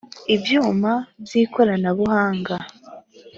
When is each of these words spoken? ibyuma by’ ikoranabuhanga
ibyuma 0.35 0.91
by’ 1.23 1.33
ikoranabuhanga 1.43 2.55